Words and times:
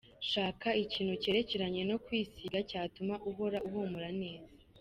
Shaka 0.31 0.69
ikintu 0.83 1.13
cyerekeranye 1.21 1.81
no 1.89 1.97
kwisiga 2.05 2.57
cyatuma 2.69 3.13
uhora 3.29 3.57
uhumura 3.67 4.09
neza:. 4.21 4.53